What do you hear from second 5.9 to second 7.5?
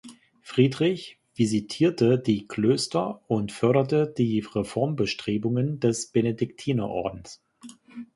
Benediktinerordens.